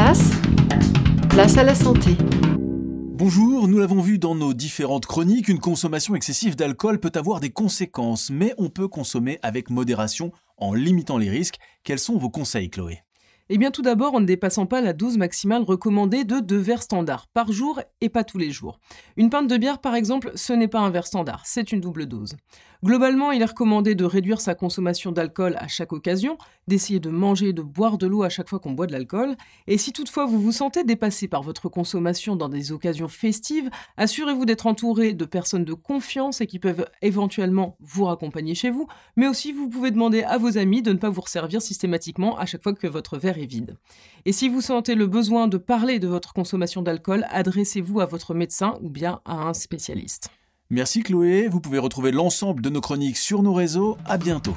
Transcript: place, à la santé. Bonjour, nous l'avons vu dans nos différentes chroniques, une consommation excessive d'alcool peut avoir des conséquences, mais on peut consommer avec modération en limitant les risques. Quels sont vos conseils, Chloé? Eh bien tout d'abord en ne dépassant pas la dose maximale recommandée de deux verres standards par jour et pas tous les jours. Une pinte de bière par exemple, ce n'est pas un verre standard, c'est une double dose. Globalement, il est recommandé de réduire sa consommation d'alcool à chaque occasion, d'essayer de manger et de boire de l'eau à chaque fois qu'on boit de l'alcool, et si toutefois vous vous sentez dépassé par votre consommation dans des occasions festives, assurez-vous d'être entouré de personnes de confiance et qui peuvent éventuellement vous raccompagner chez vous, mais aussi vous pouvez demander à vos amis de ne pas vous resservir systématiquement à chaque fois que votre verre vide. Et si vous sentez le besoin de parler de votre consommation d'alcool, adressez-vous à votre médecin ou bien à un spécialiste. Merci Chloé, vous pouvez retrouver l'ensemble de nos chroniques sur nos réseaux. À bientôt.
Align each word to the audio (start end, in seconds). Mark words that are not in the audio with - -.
place, 0.00 1.58
à 1.58 1.62
la 1.62 1.74
santé. 1.74 2.16
Bonjour, 3.12 3.68
nous 3.68 3.78
l'avons 3.78 4.00
vu 4.00 4.18
dans 4.18 4.34
nos 4.34 4.54
différentes 4.54 5.04
chroniques, 5.04 5.48
une 5.48 5.58
consommation 5.58 6.14
excessive 6.14 6.56
d'alcool 6.56 7.00
peut 7.00 7.12
avoir 7.16 7.38
des 7.38 7.50
conséquences, 7.50 8.30
mais 8.30 8.54
on 8.56 8.70
peut 8.70 8.88
consommer 8.88 9.38
avec 9.42 9.68
modération 9.68 10.32
en 10.56 10.72
limitant 10.72 11.18
les 11.18 11.28
risques. 11.28 11.58
Quels 11.84 11.98
sont 11.98 12.16
vos 12.16 12.30
conseils, 12.30 12.70
Chloé? 12.70 13.02
Eh 13.52 13.58
bien 13.58 13.72
tout 13.72 13.82
d'abord 13.82 14.14
en 14.14 14.20
ne 14.20 14.26
dépassant 14.26 14.64
pas 14.64 14.80
la 14.80 14.92
dose 14.92 15.18
maximale 15.18 15.64
recommandée 15.64 16.22
de 16.22 16.38
deux 16.38 16.56
verres 16.56 16.84
standards 16.84 17.26
par 17.34 17.50
jour 17.50 17.80
et 18.00 18.08
pas 18.08 18.22
tous 18.22 18.38
les 18.38 18.52
jours. 18.52 18.78
Une 19.16 19.28
pinte 19.28 19.48
de 19.48 19.56
bière 19.56 19.80
par 19.80 19.96
exemple, 19.96 20.30
ce 20.36 20.52
n'est 20.52 20.68
pas 20.68 20.78
un 20.78 20.90
verre 20.90 21.08
standard, 21.08 21.42
c'est 21.44 21.72
une 21.72 21.80
double 21.80 22.06
dose. 22.06 22.36
Globalement, 22.82 23.30
il 23.30 23.42
est 23.42 23.46
recommandé 23.46 23.94
de 23.94 24.06
réduire 24.06 24.40
sa 24.40 24.54
consommation 24.54 25.12
d'alcool 25.12 25.54
à 25.58 25.68
chaque 25.68 25.92
occasion, 25.92 26.38
d'essayer 26.66 26.98
de 26.98 27.10
manger 27.10 27.48
et 27.48 27.52
de 27.52 27.60
boire 27.60 27.98
de 27.98 28.06
l'eau 28.06 28.22
à 28.22 28.30
chaque 28.30 28.48
fois 28.48 28.58
qu'on 28.58 28.72
boit 28.72 28.86
de 28.86 28.92
l'alcool, 28.92 29.36
et 29.66 29.76
si 29.76 29.92
toutefois 29.92 30.24
vous 30.24 30.40
vous 30.40 30.52
sentez 30.52 30.82
dépassé 30.82 31.28
par 31.28 31.42
votre 31.42 31.68
consommation 31.68 32.36
dans 32.36 32.48
des 32.48 32.72
occasions 32.72 33.08
festives, 33.08 33.68
assurez-vous 33.98 34.46
d'être 34.46 34.66
entouré 34.66 35.12
de 35.12 35.24
personnes 35.26 35.66
de 35.66 35.74
confiance 35.74 36.40
et 36.40 36.46
qui 36.46 36.58
peuvent 36.58 36.86
éventuellement 37.02 37.76
vous 37.80 38.04
raccompagner 38.04 38.54
chez 38.54 38.70
vous, 38.70 38.86
mais 39.14 39.28
aussi 39.28 39.52
vous 39.52 39.68
pouvez 39.68 39.90
demander 39.90 40.22
à 40.22 40.38
vos 40.38 40.56
amis 40.56 40.80
de 40.80 40.92
ne 40.92 40.98
pas 40.98 41.10
vous 41.10 41.20
resservir 41.20 41.60
systématiquement 41.60 42.38
à 42.38 42.46
chaque 42.46 42.62
fois 42.62 42.72
que 42.72 42.86
votre 42.86 43.18
verre 43.18 43.36
vide. 43.46 43.76
Et 44.24 44.32
si 44.32 44.48
vous 44.48 44.60
sentez 44.60 44.94
le 44.94 45.06
besoin 45.06 45.48
de 45.48 45.56
parler 45.56 45.98
de 45.98 46.08
votre 46.08 46.32
consommation 46.32 46.82
d'alcool, 46.82 47.26
adressez-vous 47.30 48.00
à 48.00 48.06
votre 48.06 48.34
médecin 48.34 48.78
ou 48.82 48.90
bien 48.90 49.20
à 49.24 49.48
un 49.48 49.54
spécialiste. 49.54 50.30
Merci 50.70 51.02
Chloé, 51.02 51.48
vous 51.48 51.60
pouvez 51.60 51.78
retrouver 51.78 52.12
l'ensemble 52.12 52.62
de 52.62 52.70
nos 52.70 52.80
chroniques 52.80 53.18
sur 53.18 53.42
nos 53.42 53.54
réseaux. 53.54 53.96
À 54.04 54.18
bientôt. 54.18 54.54